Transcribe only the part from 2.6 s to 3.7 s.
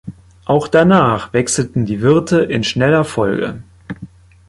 schneller Folge.